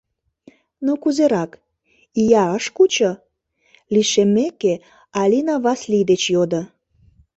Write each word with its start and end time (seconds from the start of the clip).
—Ну 0.85 0.93
кузерак, 1.01 1.51
ия 2.21 2.45
ыш 2.57 2.65
кучо?— 2.75 3.11
лишеммеке, 3.93 4.73
Алина 5.21 5.55
Васлий 5.63 6.05
деч 6.09 6.23
йодо. 6.33 6.61